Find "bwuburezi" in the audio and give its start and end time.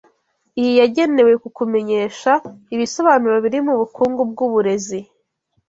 4.31-4.99